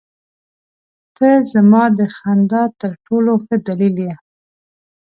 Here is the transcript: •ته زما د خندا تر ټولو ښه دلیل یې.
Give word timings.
•ته 1.17 1.29
زما 1.51 1.83
د 1.97 1.99
خندا 2.15 2.63
تر 2.81 2.91
ټولو 3.05 3.31
ښه 3.45 3.55
دلیل 3.67 3.95
یې. 4.07 4.15